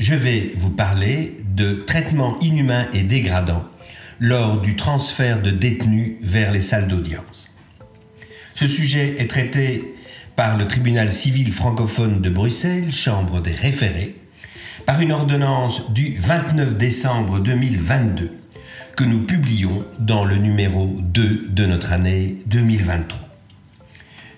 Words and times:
je 0.00 0.14
vais 0.14 0.52
vous 0.56 0.70
parler 0.70 1.36
de 1.54 1.74
traitements 1.74 2.40
inhumains 2.40 2.88
et 2.94 3.02
dégradants 3.02 3.66
lors 4.18 4.58
du 4.58 4.74
transfert 4.74 5.42
de 5.42 5.50
détenus 5.50 6.16
vers 6.22 6.52
les 6.52 6.62
salles 6.62 6.88
d'audience. 6.88 7.54
Ce 8.54 8.66
sujet 8.66 9.16
est 9.18 9.28
traité 9.28 9.94
par 10.36 10.56
le 10.56 10.66
tribunal 10.66 11.12
civil 11.12 11.52
francophone 11.52 12.22
de 12.22 12.30
Bruxelles, 12.30 12.90
chambre 12.90 13.40
des 13.40 13.52
référés, 13.52 14.16
par 14.86 15.02
une 15.02 15.12
ordonnance 15.12 15.90
du 15.92 16.16
29 16.18 16.76
décembre 16.76 17.38
2022 17.38 18.32
que 18.96 19.04
nous 19.04 19.26
publions 19.26 19.84
dans 19.98 20.24
le 20.24 20.36
numéro 20.36 20.96
2 20.98 21.48
de 21.50 21.66
notre 21.66 21.92
année 21.92 22.38
2023. 22.46 23.20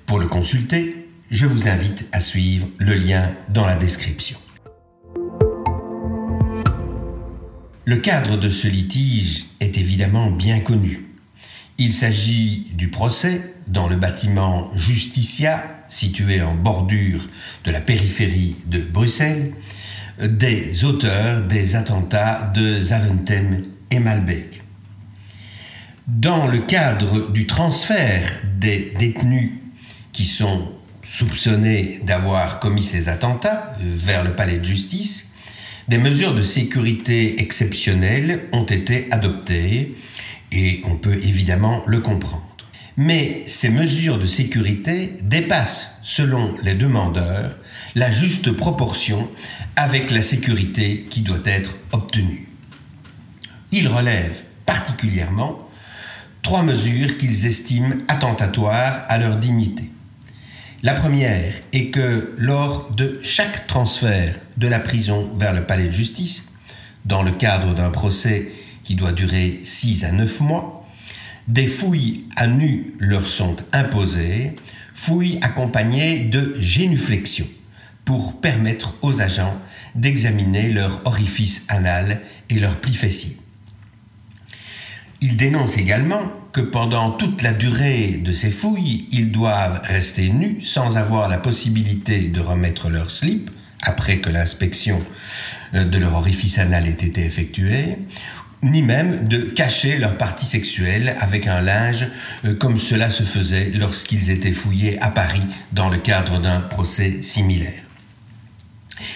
Pour 0.06 0.18
le 0.18 0.26
consulter, 0.26 1.06
je 1.30 1.46
vous 1.46 1.68
invite 1.68 2.06
à 2.10 2.18
suivre 2.18 2.66
le 2.78 2.94
lien 2.94 3.30
dans 3.48 3.64
la 3.64 3.76
description. 3.76 4.41
Le 7.84 7.96
cadre 7.96 8.36
de 8.36 8.48
ce 8.48 8.68
litige 8.68 9.46
est 9.58 9.76
évidemment 9.76 10.30
bien 10.30 10.60
connu. 10.60 11.08
Il 11.78 11.92
s'agit 11.92 12.70
du 12.74 12.88
procès 12.88 13.54
dans 13.66 13.88
le 13.88 13.96
bâtiment 13.96 14.70
Justicia, 14.76 15.64
situé 15.88 16.42
en 16.42 16.54
bordure 16.54 17.26
de 17.64 17.72
la 17.72 17.80
périphérie 17.80 18.54
de 18.66 18.78
Bruxelles, 18.78 19.52
des 20.22 20.84
auteurs 20.84 21.40
des 21.40 21.74
attentats 21.74 22.52
de 22.54 22.78
Zaventem 22.78 23.62
et 23.90 23.98
Malbec. 23.98 24.62
Dans 26.06 26.46
le 26.46 26.58
cadre 26.58 27.32
du 27.32 27.48
transfert 27.48 28.30
des 28.60 28.92
détenus 28.96 29.54
qui 30.12 30.24
sont 30.24 30.70
soupçonnés 31.02 32.00
d'avoir 32.04 32.60
commis 32.60 32.82
ces 32.84 33.08
attentats 33.08 33.72
vers 33.80 34.22
le 34.22 34.36
palais 34.36 34.58
de 34.58 34.64
justice, 34.64 35.31
des 35.88 35.98
mesures 35.98 36.34
de 36.34 36.42
sécurité 36.42 37.40
exceptionnelles 37.40 38.48
ont 38.52 38.64
été 38.64 39.08
adoptées 39.10 39.96
et 40.52 40.80
on 40.84 40.96
peut 40.96 41.14
évidemment 41.14 41.82
le 41.86 42.00
comprendre. 42.00 42.46
Mais 42.96 43.42
ces 43.46 43.70
mesures 43.70 44.18
de 44.18 44.26
sécurité 44.26 45.14
dépassent, 45.22 45.92
selon 46.02 46.54
les 46.62 46.74
demandeurs, 46.74 47.56
la 47.94 48.10
juste 48.10 48.52
proportion 48.52 49.28
avec 49.76 50.10
la 50.10 50.22
sécurité 50.22 51.06
qui 51.08 51.22
doit 51.22 51.38
être 51.44 51.76
obtenue. 51.92 52.48
Ils 53.70 53.88
relèvent 53.88 54.42
particulièrement 54.66 55.66
trois 56.42 56.62
mesures 56.62 57.16
qu'ils 57.16 57.46
estiment 57.46 57.94
attentatoires 58.08 59.04
à 59.08 59.18
leur 59.18 59.36
dignité. 59.36 59.90
La 60.84 60.94
première 60.94 61.54
est 61.72 61.90
que 61.90 62.34
lors 62.38 62.90
de 62.96 63.20
chaque 63.22 63.68
transfert 63.68 64.34
de 64.56 64.66
la 64.66 64.80
prison 64.80 65.30
vers 65.38 65.52
le 65.52 65.64
palais 65.64 65.86
de 65.86 65.92
justice, 65.92 66.42
dans 67.04 67.22
le 67.22 67.30
cadre 67.30 67.72
d'un 67.72 67.90
procès 67.90 68.50
qui 68.82 68.96
doit 68.96 69.12
durer 69.12 69.60
6 69.62 70.02
à 70.02 70.10
9 70.10 70.40
mois, 70.40 70.84
des 71.46 71.68
fouilles 71.68 72.24
à 72.34 72.48
nu 72.48 72.94
leur 72.98 73.24
sont 73.24 73.54
imposées, 73.72 74.56
fouilles 74.92 75.38
accompagnées 75.42 76.18
de 76.18 76.56
génuflexion 76.58 77.46
pour 78.04 78.40
permettre 78.40 78.96
aux 79.02 79.20
agents 79.20 79.56
d'examiner 79.94 80.68
leur 80.68 81.00
orifice 81.04 81.64
anal 81.68 82.22
et 82.50 82.58
leur 82.58 82.74
pli 82.80 82.92
fessier. 82.92 83.36
Ils 85.22 85.36
dénoncent 85.36 85.78
également 85.78 86.32
que 86.52 86.60
pendant 86.60 87.12
toute 87.12 87.42
la 87.42 87.52
durée 87.52 88.20
de 88.22 88.32
ces 88.32 88.50
fouilles, 88.50 89.06
ils 89.12 89.30
doivent 89.30 89.80
rester 89.84 90.28
nus 90.30 90.60
sans 90.62 90.96
avoir 90.96 91.28
la 91.28 91.38
possibilité 91.38 92.22
de 92.26 92.40
remettre 92.40 92.90
leur 92.90 93.08
slip 93.08 93.48
après 93.82 94.18
que 94.18 94.30
l'inspection 94.30 95.00
euh, 95.74 95.84
de 95.84 95.96
leur 95.96 96.16
orifice 96.16 96.58
anal 96.58 96.88
ait 96.88 96.90
été 96.90 97.24
effectuée, 97.24 97.98
ni 98.64 98.82
même 98.82 99.28
de 99.28 99.38
cacher 99.38 99.96
leur 99.96 100.18
partie 100.18 100.44
sexuelle 100.44 101.14
avec 101.20 101.46
un 101.46 101.60
linge 101.60 102.08
euh, 102.44 102.56
comme 102.56 102.76
cela 102.76 103.08
se 103.08 103.22
faisait 103.22 103.70
lorsqu'ils 103.70 104.30
étaient 104.30 104.50
fouillés 104.50 105.00
à 105.00 105.08
Paris 105.08 105.42
dans 105.70 105.88
le 105.88 105.98
cadre 105.98 106.40
d'un 106.40 106.60
procès 106.60 107.22
similaire. 107.22 107.82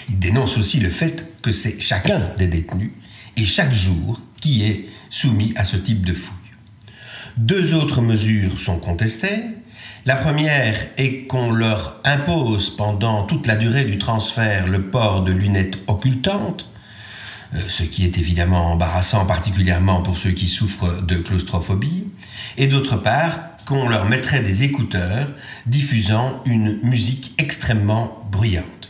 Ils 0.08 0.20
dénoncent 0.20 0.56
aussi 0.56 0.78
le 0.78 0.90
fait 0.90 1.26
que 1.42 1.50
c'est 1.50 1.80
chacun 1.80 2.30
des 2.38 2.46
détenus 2.46 2.92
et 3.36 3.42
chaque 3.42 3.72
jour 3.72 4.20
qui 4.40 4.64
est 4.64 4.86
soumis 5.10 5.52
à 5.56 5.64
ce 5.64 5.76
type 5.76 6.04
de 6.04 6.12
fouille. 6.12 6.36
Deux 7.36 7.74
autres 7.74 8.00
mesures 8.00 8.58
sont 8.58 8.78
contestées. 8.78 9.44
La 10.06 10.16
première 10.16 10.76
est 10.96 11.26
qu'on 11.26 11.50
leur 11.50 12.00
impose 12.04 12.70
pendant 12.70 13.24
toute 13.24 13.46
la 13.46 13.56
durée 13.56 13.84
du 13.84 13.98
transfert 13.98 14.68
le 14.68 14.82
port 14.82 15.22
de 15.22 15.32
lunettes 15.32 15.78
occultantes, 15.86 16.70
euh, 17.54 17.58
ce 17.68 17.82
qui 17.82 18.04
est 18.04 18.16
évidemment 18.16 18.72
embarrassant 18.72 19.26
particulièrement 19.26 20.00
pour 20.00 20.16
ceux 20.16 20.30
qui 20.30 20.46
souffrent 20.46 21.02
de 21.02 21.16
claustrophobie, 21.16 22.04
et 22.56 22.68
d'autre 22.68 22.96
part 22.96 23.38
qu'on 23.66 23.88
leur 23.88 24.06
mettrait 24.06 24.40
des 24.40 24.62
écouteurs 24.62 25.28
diffusant 25.66 26.40
une 26.46 26.78
musique 26.82 27.34
extrêmement 27.36 28.26
bruyante. 28.30 28.85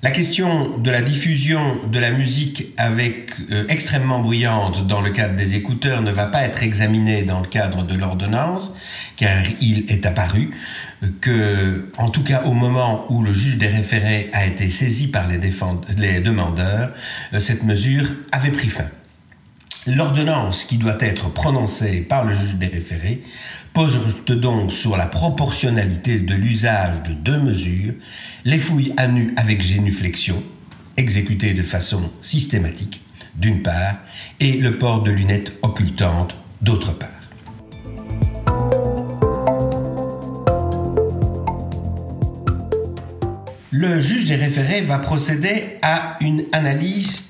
La 0.00 0.12
question 0.12 0.78
de 0.78 0.92
la 0.92 1.02
diffusion 1.02 1.80
de 1.90 1.98
la 1.98 2.12
musique 2.12 2.66
avec 2.76 3.32
euh, 3.50 3.64
extrêmement 3.68 4.20
bruyante 4.20 4.86
dans 4.86 5.00
le 5.00 5.10
cadre 5.10 5.34
des 5.34 5.56
écouteurs 5.56 6.02
ne 6.02 6.12
va 6.12 6.26
pas 6.26 6.44
être 6.44 6.62
examinée 6.62 7.24
dans 7.24 7.40
le 7.40 7.48
cadre 7.48 7.82
de 7.82 7.96
l'ordonnance, 7.96 8.72
car 9.16 9.36
il 9.60 9.90
est 9.90 10.06
apparu 10.06 10.50
que, 11.20 11.88
en 11.96 12.10
tout 12.10 12.22
cas 12.22 12.42
au 12.44 12.52
moment 12.52 13.06
où 13.10 13.24
le 13.24 13.32
juge 13.32 13.58
des 13.58 13.66
référés 13.66 14.30
a 14.32 14.46
été 14.46 14.68
saisi 14.68 15.08
par 15.08 15.26
les, 15.26 15.40
les 15.96 16.20
demandeurs, 16.20 16.92
euh, 17.32 17.40
cette 17.40 17.64
mesure 17.64 18.06
avait 18.30 18.52
pris 18.52 18.68
fin. 18.68 18.86
L'ordonnance 19.96 20.64
qui 20.64 20.76
doit 20.76 20.98
être 21.00 21.32
prononcée 21.32 22.02
par 22.02 22.26
le 22.26 22.34
juge 22.34 22.56
des 22.56 22.66
référés 22.66 23.22
pose 23.72 23.98
donc 24.28 24.70
sur 24.70 24.98
la 24.98 25.06
proportionnalité 25.06 26.18
de 26.18 26.34
l'usage 26.34 27.02
de 27.04 27.14
deux 27.14 27.38
mesures, 27.38 27.94
les 28.44 28.58
fouilles 28.58 28.92
à 28.98 29.08
nu 29.08 29.32
avec 29.38 29.62
génuflexion, 29.62 30.42
exécutées 30.98 31.54
de 31.54 31.62
façon 31.62 32.02
systématique, 32.20 33.00
d'une 33.34 33.62
part, 33.62 33.94
et 34.40 34.58
le 34.58 34.76
port 34.76 35.02
de 35.02 35.10
lunettes 35.10 35.54
occultantes, 35.62 36.36
d'autre 36.60 36.92
part. 36.92 37.08
Le 43.70 44.00
juge 44.00 44.26
des 44.26 44.36
référés 44.36 44.82
va 44.82 44.98
procéder 44.98 45.78
à 45.80 46.18
une 46.20 46.44
analyse 46.52 47.27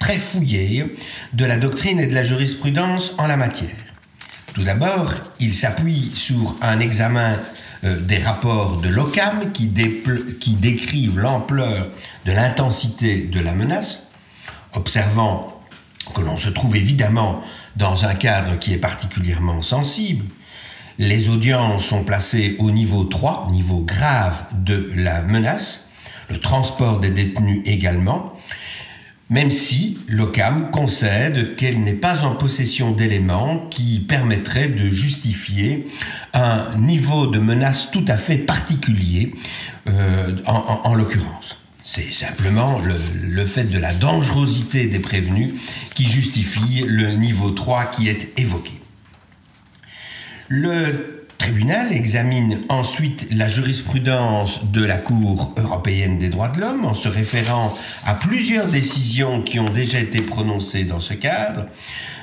très 0.00 0.18
fouillée 0.18 0.96
de 1.32 1.44
la 1.44 1.58
doctrine 1.58 2.00
et 2.00 2.08
de 2.08 2.14
la 2.14 2.24
jurisprudence 2.24 3.12
en 3.18 3.28
la 3.28 3.36
matière. 3.36 3.70
Tout 4.54 4.64
d'abord, 4.64 5.14
il 5.38 5.54
s'appuie 5.54 6.10
sur 6.14 6.56
un 6.60 6.80
examen 6.80 7.38
euh, 7.84 8.00
des 8.00 8.18
rapports 8.18 8.78
de 8.78 8.88
l'OCAM 8.88 9.52
qui, 9.52 9.72
qui 10.40 10.54
décrivent 10.54 11.20
l'ampleur 11.20 11.86
de 12.26 12.32
l'intensité 12.32 13.20
de 13.20 13.38
la 13.38 13.54
menace, 13.54 14.00
observant 14.72 15.62
que 16.14 16.22
l'on 16.22 16.36
se 16.36 16.48
trouve 16.48 16.76
évidemment 16.76 17.40
dans 17.76 18.04
un 18.04 18.14
cadre 18.14 18.58
qui 18.58 18.72
est 18.72 18.78
particulièrement 18.78 19.62
sensible. 19.62 20.24
Les 20.98 21.28
audiences 21.28 21.84
sont 21.84 22.04
placées 22.04 22.56
au 22.58 22.70
niveau 22.70 23.04
3, 23.04 23.48
niveau 23.50 23.80
grave 23.80 24.42
de 24.52 24.90
la 24.96 25.22
menace, 25.22 25.86
le 26.28 26.38
transport 26.38 27.00
des 27.00 27.10
détenus 27.10 27.62
également, 27.64 28.34
même 29.30 29.50
si 29.50 29.98
l'OCAM 30.08 30.70
concède 30.72 31.54
qu'elle 31.54 31.82
n'est 31.82 31.94
pas 31.94 32.24
en 32.24 32.34
possession 32.34 32.90
d'éléments 32.90 33.58
qui 33.68 34.00
permettraient 34.00 34.68
de 34.68 34.88
justifier 34.88 35.86
un 36.34 36.76
niveau 36.76 37.28
de 37.28 37.38
menace 37.38 37.90
tout 37.92 38.04
à 38.08 38.16
fait 38.16 38.38
particulier 38.38 39.32
euh, 39.88 40.36
en, 40.46 40.94
l'occurrence. 40.94 41.58
C'est 41.82 42.12
simplement 42.12 42.78
le, 42.80 43.44
fait 43.46 43.64
de 43.64 43.78
la 43.78 43.94
dangerosité 43.94 44.86
des 44.86 44.98
prévenus 44.98 45.54
qui 45.94 46.06
justifie 46.06 46.84
le 46.86 47.12
niveau 47.14 47.50
3 47.50 47.86
qui 47.86 48.08
est 48.08 48.38
évoqué. 48.38 48.72
Tribunal 51.40 51.90
examine 51.90 52.58
ensuite 52.68 53.26
la 53.30 53.48
jurisprudence 53.48 54.66
de 54.72 54.84
la 54.84 54.98
Cour 54.98 55.54
européenne 55.56 56.18
des 56.18 56.28
droits 56.28 56.50
de 56.50 56.60
l'homme 56.60 56.84
en 56.84 56.92
se 56.92 57.08
référant 57.08 57.72
à 58.04 58.12
plusieurs 58.12 58.66
décisions 58.66 59.40
qui 59.40 59.58
ont 59.58 59.70
déjà 59.70 59.98
été 60.00 60.20
prononcées 60.20 60.84
dans 60.84 61.00
ce 61.00 61.14
cadre, 61.14 61.64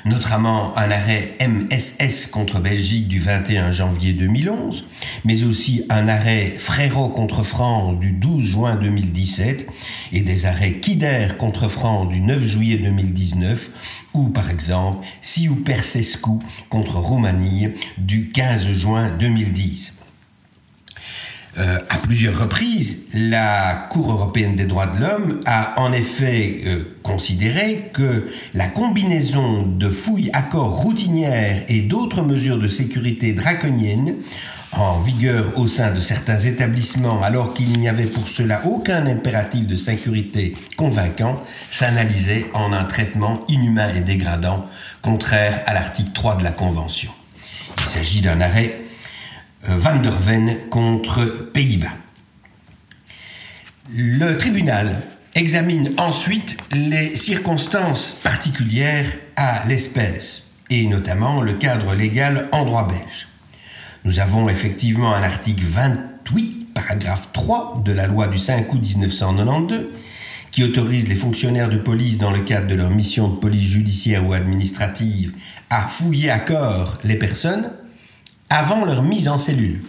notamment 0.04 0.72
un 0.78 0.92
arrêt 0.92 1.34
MSS 1.40 2.28
contre 2.28 2.60
Belgique 2.60 3.08
du 3.08 3.18
21 3.18 3.72
janvier 3.72 4.12
2011, 4.12 4.84
mais 5.24 5.42
aussi 5.42 5.84
un 5.90 6.06
arrêt 6.06 6.54
Frérot 6.56 7.08
contre 7.08 7.42
France 7.42 7.98
du 7.98 8.12
12 8.12 8.44
juin 8.44 8.76
2017 8.76 9.66
et 10.12 10.20
des 10.20 10.46
arrêts 10.46 10.74
Kider 10.74 11.26
contre 11.36 11.66
France 11.66 12.08
du 12.08 12.20
9 12.20 12.40
juillet 12.40 12.76
2019 12.76 13.70
ou 14.14 14.28
par 14.28 14.50
exemple 14.50 15.06
Siu 15.20 15.56
Persescu 15.56 16.38
contre 16.68 16.96
Roumanie 16.96 17.68
du 17.98 18.30
15 18.30 18.70
juin 18.72 19.10
2010. 19.10 19.94
Euh, 21.58 21.78
à 21.88 21.98
plusieurs 21.98 22.38
reprises, 22.38 23.06
la 23.12 23.88
Cour 23.90 24.12
européenne 24.12 24.54
des 24.54 24.66
droits 24.66 24.86
de 24.86 25.00
l'homme 25.00 25.40
a 25.44 25.80
en 25.80 25.92
effet 25.92 26.60
euh, 26.66 26.84
considéré 27.02 27.90
que 27.92 28.28
la 28.54 28.68
combinaison 28.68 29.62
de 29.62 29.88
fouilles, 29.88 30.30
accords 30.34 30.82
routinières 30.82 31.64
et 31.68 31.80
d'autres 31.80 32.22
mesures 32.22 32.58
de 32.58 32.68
sécurité 32.68 33.32
draconiennes 33.32 34.14
en 34.72 34.98
vigueur 34.98 35.58
au 35.58 35.66
sein 35.66 35.92
de 35.92 35.98
certains 35.98 36.38
établissements 36.38 37.22
alors 37.22 37.54
qu'il 37.54 37.78
n'y 37.78 37.88
avait 37.88 38.06
pour 38.06 38.28
cela 38.28 38.64
aucun 38.66 39.06
impératif 39.06 39.66
de 39.66 39.74
sécurité 39.74 40.54
convaincant, 40.76 41.42
s'analysait 41.70 42.46
en 42.54 42.72
un 42.72 42.84
traitement 42.84 43.44
inhumain 43.48 43.88
et 43.94 44.00
dégradant, 44.00 44.66
contraire 45.02 45.62
à 45.66 45.74
l'article 45.74 46.10
3 46.12 46.36
de 46.36 46.44
la 46.44 46.52
Convention. 46.52 47.10
Il 47.78 47.86
s'agit 47.86 48.20
d'un 48.20 48.40
arrêt 48.40 48.80
euh, 49.68 49.76
Van 49.76 49.96
der 49.96 50.12
Ven 50.12 50.56
contre 50.70 51.24
Pays-Bas. 51.24 51.88
Le 53.94 54.36
tribunal 54.36 55.00
examine 55.34 55.92
ensuite 55.96 56.58
les 56.72 57.16
circonstances 57.16 58.16
particulières 58.22 59.10
à 59.36 59.64
l'espèce, 59.66 60.44
et 60.68 60.86
notamment 60.86 61.40
le 61.40 61.54
cadre 61.54 61.94
légal 61.94 62.48
en 62.52 62.64
droit 62.64 62.86
belge. 62.86 63.28
Nous 64.04 64.20
avons 64.20 64.48
effectivement 64.48 65.12
un 65.12 65.22
article 65.22 65.64
28, 65.64 66.74
paragraphe 66.74 67.32
3 67.32 67.82
de 67.84 67.92
la 67.92 68.06
loi 68.06 68.28
du 68.28 68.38
5 68.38 68.72
août 68.72 68.80
1992, 68.80 69.86
qui 70.50 70.64
autorise 70.64 71.08
les 71.08 71.14
fonctionnaires 71.14 71.68
de 71.68 71.76
police 71.76 72.18
dans 72.18 72.30
le 72.30 72.40
cadre 72.40 72.68
de 72.68 72.74
leur 72.74 72.90
mission 72.90 73.28
de 73.28 73.36
police 73.36 73.68
judiciaire 73.68 74.26
ou 74.26 74.32
administrative 74.32 75.32
à 75.70 75.82
fouiller 75.82 76.30
à 76.30 76.38
corps 76.38 76.98
les 77.04 77.16
personnes 77.16 77.70
avant 78.48 78.84
leur 78.84 79.02
mise 79.02 79.28
en 79.28 79.36
cellule. 79.36 79.82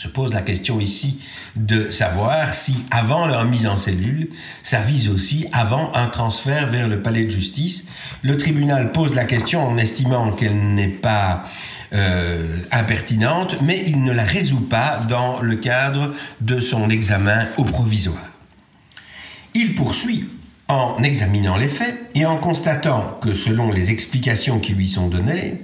Se 0.00 0.08
pose 0.08 0.32
la 0.32 0.40
question 0.40 0.80
ici 0.80 1.18
de 1.56 1.90
savoir 1.90 2.54
si, 2.54 2.74
avant 2.90 3.26
leur 3.26 3.44
mise 3.44 3.66
en 3.66 3.76
cellule, 3.76 4.30
ça 4.62 4.80
vise 4.80 5.10
aussi 5.10 5.46
avant 5.52 5.92
un 5.94 6.06
transfert 6.06 6.68
vers 6.68 6.88
le 6.88 7.02
palais 7.02 7.24
de 7.24 7.30
justice. 7.30 7.84
Le 8.22 8.38
tribunal 8.38 8.92
pose 8.92 9.14
la 9.14 9.26
question 9.26 9.62
en 9.62 9.76
estimant 9.76 10.32
qu'elle 10.32 10.56
n'est 10.56 10.88
pas 10.88 11.44
euh, 11.92 12.56
impertinente, 12.72 13.56
mais 13.60 13.82
il 13.84 14.02
ne 14.02 14.12
la 14.12 14.24
résout 14.24 14.66
pas 14.66 15.04
dans 15.06 15.42
le 15.42 15.56
cadre 15.56 16.14
de 16.40 16.60
son 16.60 16.88
examen 16.88 17.48
au 17.58 17.64
provisoire. 17.64 18.30
Il 19.52 19.74
poursuit 19.74 20.30
en 20.68 20.96
examinant 21.02 21.58
les 21.58 21.68
faits 21.68 22.10
et 22.14 22.24
en 22.24 22.38
constatant 22.38 23.18
que 23.20 23.34
selon 23.34 23.70
les 23.70 23.90
explications 23.90 24.60
qui 24.60 24.72
lui 24.72 24.88
sont 24.88 25.08
données, 25.08 25.58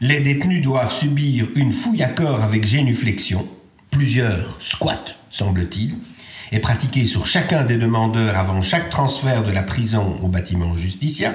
les 0.00 0.20
détenus 0.20 0.62
doivent 0.62 0.92
subir 0.92 1.46
une 1.54 1.72
fouille 1.72 2.02
à 2.02 2.08
corps 2.08 2.42
avec 2.42 2.66
génuflexion, 2.66 3.48
plusieurs 3.90 4.60
squats, 4.60 5.16
semble-t-il, 5.30 5.94
et 6.52 6.58
pratiquée 6.58 7.04
sur 7.04 7.26
chacun 7.26 7.64
des 7.64 7.76
demandeurs 7.76 8.36
avant 8.36 8.62
chaque 8.62 8.90
transfert 8.90 9.44
de 9.44 9.52
la 9.52 9.62
prison 9.62 10.18
au 10.22 10.28
bâtiment 10.28 10.76
justicia, 10.76 11.34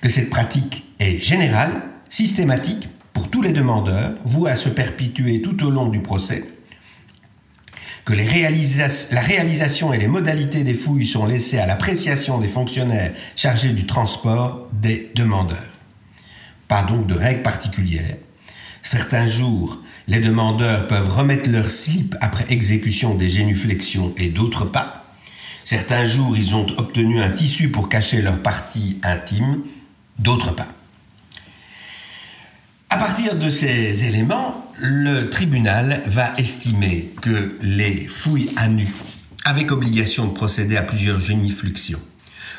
que 0.00 0.08
cette 0.08 0.30
pratique 0.30 0.84
est 0.98 1.18
générale, 1.18 1.82
systématique, 2.08 2.88
pour 3.12 3.30
tous 3.30 3.42
les 3.42 3.52
demandeurs, 3.52 4.14
vouée 4.24 4.50
à 4.50 4.56
se 4.56 4.68
perpétuer 4.68 5.42
tout 5.42 5.64
au 5.64 5.70
long 5.70 5.88
du 5.88 6.00
procès, 6.00 6.44
que 8.04 8.14
la 8.14 9.20
réalisation 9.20 9.92
et 9.92 9.98
les 9.98 10.06
modalités 10.06 10.64
des 10.64 10.72
fouilles 10.72 11.06
sont 11.06 11.26
laissées 11.26 11.58
à 11.58 11.66
l'appréciation 11.66 12.38
des 12.38 12.48
fonctionnaires 12.48 13.12
chargés 13.36 13.70
du 13.70 13.84
transport 13.84 14.68
des 14.72 15.10
demandeurs. 15.14 15.77
Pas 16.68 16.82
donc 16.82 17.06
de 17.06 17.14
règles 17.14 17.42
particulières. 17.42 18.16
Certains 18.82 19.26
jours, 19.26 19.82
les 20.06 20.20
demandeurs 20.20 20.86
peuvent 20.86 21.14
remettre 21.14 21.50
leur 21.50 21.68
slip 21.68 22.14
après 22.20 22.46
exécution 22.50 23.14
des 23.14 23.28
génuflexions 23.28 24.14
et 24.16 24.28
d'autres 24.28 24.64
pas. 24.64 25.04
Certains 25.64 26.04
jours, 26.04 26.36
ils 26.36 26.54
ont 26.54 26.66
obtenu 26.78 27.20
un 27.20 27.30
tissu 27.30 27.68
pour 27.68 27.88
cacher 27.88 28.22
leur 28.22 28.38
partie 28.38 28.98
intime, 29.02 29.62
d'autres 30.18 30.54
pas. 30.54 30.68
À 32.90 32.96
partir 32.96 33.36
de 33.36 33.50
ces 33.50 34.06
éléments, 34.06 34.64
le 34.78 35.28
tribunal 35.28 36.02
va 36.06 36.32
estimer 36.38 37.12
que 37.20 37.58
les 37.60 38.08
fouilles 38.08 38.50
à 38.56 38.68
nu, 38.68 38.88
avec 39.44 39.70
obligation 39.70 40.26
de 40.26 40.32
procéder 40.32 40.78
à 40.78 40.82
plusieurs 40.82 41.20
géniflexions, 41.20 42.00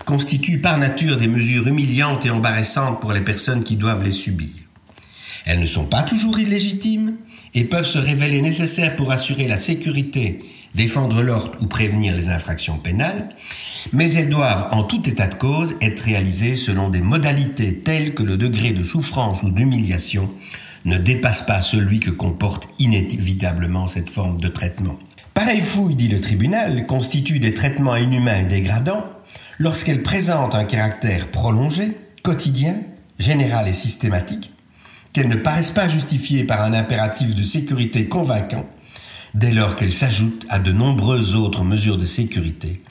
constituent 0.06 0.60
par 0.60 0.78
nature 0.78 1.18
des 1.18 1.28
mesures 1.28 1.68
humiliantes 1.68 2.26
et 2.26 2.30
embarrassantes 2.30 3.00
pour 3.00 3.14
les 3.14 3.22
personnes 3.22 3.64
qui 3.64 3.76
doivent 3.76 4.04
les 4.04 4.12
subir. 4.12 4.50
Elles 5.46 5.60
ne 5.60 5.66
sont 5.66 5.86
pas 5.86 6.04
toujours 6.04 6.40
illégitimes 6.40 7.16
et 7.54 7.64
peuvent 7.64 7.86
se 7.86 7.98
révéler 7.98 8.42
nécessaires 8.42 8.96
pour 8.96 9.12
assurer 9.12 9.48
la 9.48 9.58
sécurité, 9.58 10.40
défendre 10.76 11.24
l'ordre 11.24 11.58
ou 11.62 11.68
prévenir 11.68 12.16
les 12.16 12.30
infractions 12.30 12.78
pénales, 12.78 13.30
mais 13.94 14.12
elles 14.14 14.30
doivent, 14.30 14.68
en 14.72 14.84
tout 14.84 15.08
état 15.10 15.28
de 15.28 15.36
cause, 15.36 15.76
être 15.82 16.02
réalisées 16.02 16.56
selon 16.56 16.90
des 16.90 17.02
modalités 17.02 17.76
telles 17.80 18.14
que 18.14 18.24
le 18.24 18.38
degré 18.38 18.72
de 18.72 18.84
souffrance 18.84 19.42
ou 19.44 19.50
d'humiliation 19.50 20.30
ne 20.86 20.98
dépasse 20.98 21.42
pas 21.42 21.62
celui 21.62 22.00
que 22.00 22.12
comporte 22.12 22.70
inévitablement 22.78 23.88
cette 23.88 24.10
forme 24.10 24.40
de 24.40 24.48
traitement. 24.48 24.98
Pareille 25.34 25.62
fouille, 25.62 25.96
dit 25.96 26.08
le 26.08 26.22
tribunal, 26.22 26.86
constitue 26.86 27.40
des 27.40 27.54
traitements 27.54 27.96
inhumains 27.96 28.42
et 28.42 28.46
dégradants 28.46 29.06
lorsqu'elle 29.60 30.02
présente 30.02 30.56
un 30.56 30.64
caractère 30.64 31.28
prolongé, 31.28 31.98
quotidien, 32.24 32.78
général 33.20 33.68
et 33.68 33.74
systématique, 33.74 34.54
qu'elles 35.14 35.28
ne 35.28 35.36
paraissent 35.36 35.72
pas 35.72 35.90
justifiées 35.90 36.46
par 36.46 36.62
un 36.64 36.74
impératif 36.74 37.36
de 37.36 37.44
sécurité 37.44 38.08
convaincant, 38.08 38.66
dès 39.34 39.52
lors 39.52 39.76
qu'elles 39.76 39.92
s'ajoutent 39.92 40.46
à 40.50 40.60
de 40.60 40.72
nombreuses 40.72 41.36
autres 41.36 41.64
mesures 41.64 41.98
de 41.98 42.06
sécurité, 42.06 42.82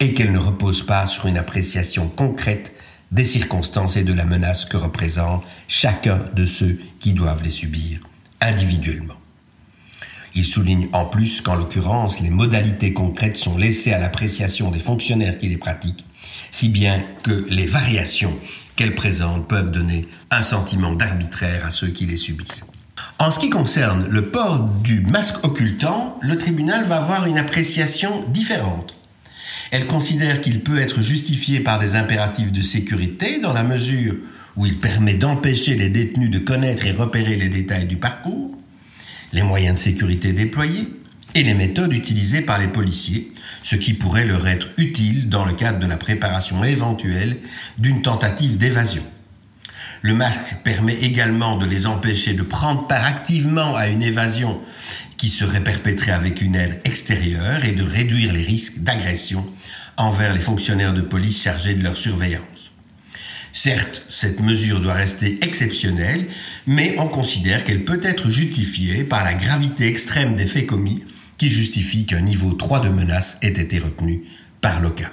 et 0.00 0.12
qu'elles 0.12 0.32
ne 0.32 0.38
reposent 0.38 0.84
pas 0.84 1.06
sur 1.06 1.26
une 1.26 1.38
appréciation 1.38 2.08
concrète 2.08 2.72
des 3.12 3.24
circonstances 3.24 3.96
et 3.96 4.04
de 4.04 4.12
la 4.12 4.26
menace 4.26 4.64
que 4.64 4.76
représente 4.76 5.44
chacun 5.68 6.20
de 6.34 6.44
ceux 6.44 6.78
qui 6.98 7.14
doivent 7.14 7.42
les 7.42 7.50
subir 7.50 8.00
individuellement. 8.40 9.14
Il 10.34 10.44
souligne 10.44 10.88
en 10.92 11.06
plus 11.06 11.40
qu'en 11.40 11.54
l'occurrence, 11.54 12.20
les 12.20 12.28
modalités 12.30 12.92
concrètes 12.92 13.38
sont 13.38 13.56
laissées 13.56 13.94
à 13.94 13.98
l'appréciation 13.98 14.70
des 14.70 14.80
fonctionnaires 14.80 15.38
qui 15.38 15.48
les 15.48 15.56
pratiquent, 15.56 16.04
si 16.50 16.68
bien 16.68 17.02
que 17.22 17.46
les 17.48 17.66
variations 17.66 18.36
qu'elles 18.76 18.94
présentent 18.94 19.48
peuvent 19.48 19.70
donner 19.70 20.06
un 20.30 20.42
sentiment 20.42 20.94
d'arbitraire 20.94 21.64
à 21.64 21.70
ceux 21.70 21.88
qui 21.88 22.06
les 22.06 22.16
subissent. 22.16 22.64
En 23.18 23.30
ce 23.30 23.38
qui 23.38 23.50
concerne 23.50 24.06
le 24.08 24.28
port 24.28 24.60
du 24.60 25.00
masque 25.00 25.44
occultant, 25.44 26.18
le 26.20 26.36
tribunal 26.36 26.84
va 26.84 26.96
avoir 26.96 27.26
une 27.26 27.38
appréciation 27.38 28.24
différente. 28.28 28.94
Elle 29.70 29.86
considère 29.86 30.42
qu'il 30.42 30.62
peut 30.62 30.78
être 30.78 31.02
justifié 31.02 31.60
par 31.60 31.78
des 31.78 31.94
impératifs 31.94 32.52
de 32.52 32.60
sécurité 32.60 33.40
dans 33.40 33.52
la 33.52 33.62
mesure 33.62 34.14
où 34.56 34.66
il 34.66 34.78
permet 34.78 35.14
d'empêcher 35.14 35.74
les 35.74 35.88
détenus 35.88 36.30
de 36.30 36.38
connaître 36.38 36.86
et 36.86 36.92
repérer 36.92 37.36
les 37.36 37.48
détails 37.48 37.86
du 37.86 37.96
parcours, 37.96 38.56
les 39.32 39.42
moyens 39.42 39.76
de 39.76 39.80
sécurité 39.80 40.32
déployés 40.32 40.88
et 41.36 41.42
les 41.42 41.52
méthodes 41.52 41.92
utilisées 41.92 42.40
par 42.40 42.58
les 42.58 42.66
policiers, 42.66 43.30
ce 43.62 43.76
qui 43.76 43.92
pourrait 43.92 44.24
leur 44.24 44.48
être 44.48 44.68
utile 44.78 45.28
dans 45.28 45.44
le 45.44 45.52
cadre 45.52 45.78
de 45.78 45.86
la 45.86 45.98
préparation 45.98 46.64
éventuelle 46.64 47.36
d'une 47.76 48.00
tentative 48.00 48.56
d'évasion. 48.56 49.02
Le 50.00 50.14
masque 50.14 50.56
permet 50.64 50.94
également 50.94 51.58
de 51.58 51.66
les 51.66 51.86
empêcher 51.86 52.32
de 52.32 52.42
prendre 52.42 52.86
part 52.86 53.04
activement 53.04 53.76
à 53.76 53.88
une 53.88 54.02
évasion 54.02 54.58
qui 55.18 55.28
serait 55.28 55.62
perpétrée 55.62 56.10
avec 56.10 56.40
une 56.40 56.56
aide 56.56 56.80
extérieure 56.84 57.66
et 57.66 57.72
de 57.72 57.82
réduire 57.82 58.32
les 58.32 58.42
risques 58.42 58.78
d'agression 58.78 59.46
envers 59.98 60.32
les 60.32 60.40
fonctionnaires 60.40 60.94
de 60.94 61.02
police 61.02 61.42
chargés 61.42 61.74
de 61.74 61.84
leur 61.84 61.98
surveillance. 61.98 62.72
Certes, 63.52 64.04
cette 64.08 64.40
mesure 64.40 64.80
doit 64.80 64.94
rester 64.94 65.38
exceptionnelle, 65.44 66.28
mais 66.66 66.94
on 66.98 67.08
considère 67.08 67.64
qu'elle 67.64 67.84
peut 67.84 68.00
être 68.02 68.30
justifiée 68.30 69.04
par 69.04 69.22
la 69.22 69.34
gravité 69.34 69.86
extrême 69.86 70.34
des 70.34 70.46
faits 70.46 70.66
commis 70.66 71.04
qui 71.38 71.48
justifie 71.50 72.06
qu'un 72.06 72.20
niveau 72.20 72.52
3 72.52 72.80
de 72.80 72.88
menace 72.88 73.38
ait 73.42 73.48
été 73.48 73.78
retenu 73.78 74.22
par 74.60 74.80
l'OCAM. 74.80 75.10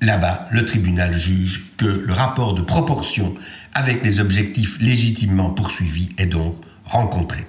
Là-bas, 0.00 0.48
le 0.50 0.64
tribunal 0.64 1.12
juge 1.16 1.70
que 1.76 1.86
le 1.86 2.12
rapport 2.12 2.54
de 2.54 2.62
proportion 2.62 3.34
avec 3.74 4.02
les 4.04 4.20
objectifs 4.20 4.78
légitimement 4.80 5.50
poursuivis 5.50 6.10
est 6.18 6.26
donc 6.26 6.56
rencontrés. 6.84 7.46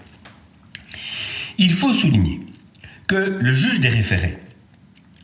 Il 1.57 1.71
faut 1.71 1.93
souligner 1.93 2.41
que 3.07 3.39
le 3.41 3.53
juge 3.53 3.79
des 3.79 3.89
référés 3.89 4.37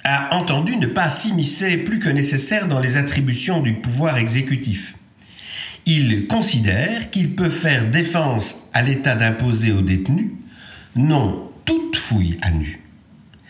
a 0.04 0.36
entendu 0.36 0.78
ne 0.78 0.88
pas 0.88 1.10
s'immiscer 1.10 1.78
plus 1.78 2.00
que 2.00 2.10
nécessaire 2.10 2.68
dans 2.68 2.80
les 2.80 2.98
attributions 2.98 3.62
du 3.62 3.76
pouvoir 3.76 4.18
exécutif. 4.18 4.96
Il 5.86 6.28
considère 6.28 7.10
qu'il 7.12 7.36
peut 7.36 7.50
faire 7.50 7.90
défense 7.90 8.58
à 8.74 8.82
l'État 8.82 9.16
d'imposer 9.16 9.72
aux 9.72 9.82
détenus 9.82 10.32
non 10.96 11.49
toute 12.10 12.18
fouille 12.18 12.38
à 12.42 12.52
nu, 12.52 12.82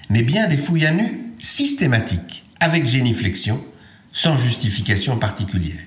mais 0.10 0.22
bien 0.22 0.48
des 0.48 0.58
fouilles 0.58 0.86
à 0.86 0.92
nu 0.92 1.22
systématiques, 1.40 2.44
avec 2.60 2.86
géniflexion, 2.86 3.64
sans 4.12 4.38
justification 4.38 5.18
particulière. 5.18 5.80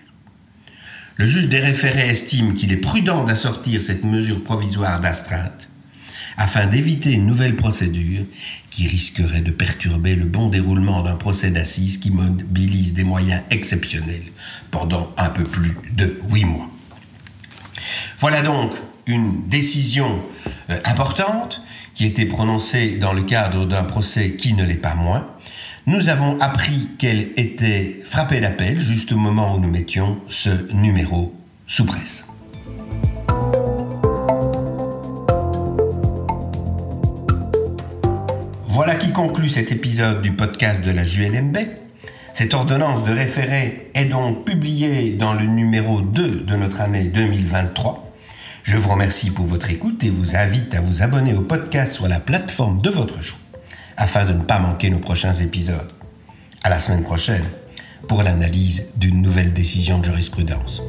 Le 1.16 1.26
juge 1.26 1.48
des 1.48 1.60
référés 1.60 2.08
estime 2.08 2.54
qu'il 2.54 2.72
est 2.72 2.78
prudent 2.78 3.24
d'assortir 3.24 3.82
cette 3.82 4.04
mesure 4.04 4.42
provisoire 4.42 5.00
d'astreinte 5.00 5.68
afin 6.38 6.66
d'éviter 6.66 7.12
une 7.12 7.26
nouvelle 7.26 7.56
procédure 7.56 8.24
qui 8.70 8.86
risquerait 8.86 9.42
de 9.42 9.50
perturber 9.50 10.16
le 10.16 10.24
bon 10.24 10.48
déroulement 10.48 11.02
d'un 11.02 11.16
procès 11.16 11.50
d'assises 11.50 11.98
qui 11.98 12.10
mobilise 12.10 12.94
des 12.94 13.04
moyens 13.04 13.42
exceptionnels 13.50 14.32
pendant 14.70 15.12
un 15.18 15.28
peu 15.28 15.44
plus 15.44 15.76
de 15.94 16.18
huit 16.30 16.46
mois. 16.46 16.70
Voilà 18.18 18.40
donc 18.40 18.72
une 19.06 19.46
décision 19.48 20.20
euh, 20.70 20.78
importante 20.84 21.62
qui 21.94 22.06
été 22.06 22.24
prononcée 22.24 22.96
dans 22.96 23.12
le 23.12 23.22
cadre 23.22 23.66
d'un 23.66 23.84
procès 23.84 24.32
qui 24.32 24.54
ne 24.54 24.64
l'est 24.64 24.74
pas 24.74 24.94
moins. 24.94 25.28
Nous 25.86 26.08
avons 26.08 26.38
appris 26.40 26.88
qu'elle 26.98 27.30
était 27.36 28.00
frappée 28.04 28.40
d'appel 28.40 28.78
juste 28.78 29.12
au 29.12 29.16
moment 29.16 29.54
où 29.54 29.60
nous 29.60 29.70
mettions 29.70 30.18
ce 30.28 30.72
numéro 30.72 31.34
sous 31.66 31.84
presse. 31.84 32.24
Voilà 38.68 38.94
qui 38.94 39.10
conclut 39.12 39.48
cet 39.48 39.70
épisode 39.70 40.22
du 40.22 40.32
podcast 40.32 40.80
de 40.82 40.90
la 40.92 41.04
JLMB. 41.04 41.58
Cette 42.32 42.54
ordonnance 42.54 43.04
de 43.04 43.12
référé 43.12 43.90
est 43.94 44.06
donc 44.06 44.46
publiée 44.46 45.10
dans 45.10 45.34
le 45.34 45.44
numéro 45.44 46.00
2 46.00 46.44
de 46.46 46.56
notre 46.56 46.80
année 46.80 47.04
2023. 47.04 48.01
Je 48.62 48.76
vous 48.76 48.90
remercie 48.90 49.30
pour 49.30 49.46
votre 49.46 49.70
écoute 49.70 50.04
et 50.04 50.10
vous 50.10 50.36
invite 50.36 50.74
à 50.74 50.80
vous 50.80 51.02
abonner 51.02 51.34
au 51.34 51.40
podcast 51.40 51.92
sur 51.92 52.08
la 52.08 52.20
plateforme 52.20 52.80
de 52.80 52.90
votre 52.90 53.20
choix 53.20 53.38
afin 53.96 54.24
de 54.24 54.32
ne 54.32 54.42
pas 54.42 54.60
manquer 54.60 54.88
nos 54.88 55.00
prochains 55.00 55.34
épisodes. 55.34 55.90
À 56.62 56.70
la 56.70 56.78
semaine 56.78 57.02
prochaine 57.02 57.44
pour 58.08 58.22
l'analyse 58.22 58.86
d'une 58.96 59.20
nouvelle 59.20 59.52
décision 59.52 59.98
de 59.98 60.04
jurisprudence. 60.04 60.82